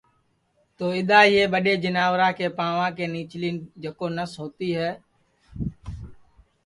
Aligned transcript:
تو 0.77 0.85
اِدؔا 0.97 1.19
یہ 1.35 1.43
ٻڈؔے 1.51 1.73
جیناورا 1.83 2.29
کے 2.37 2.47
پاںؤا 2.57 2.87
کے 2.97 3.05
نیچلی 3.13 3.49
جکو 3.81 4.05
نس 4.15 4.31
ہوتی 4.41 4.69
ہے 4.79 4.91
نہ 4.97 5.67